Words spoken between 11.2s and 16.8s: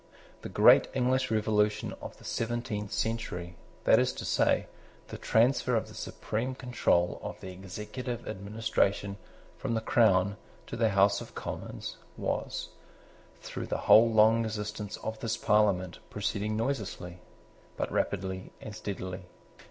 of Commons, was, through the whole long existence of this Parliament, proceeding